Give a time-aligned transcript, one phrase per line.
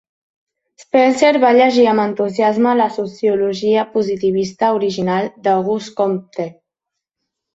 [0.83, 6.49] Spencer va llegir amb entusiasme la sociologia positivista original d'Auguste Comte.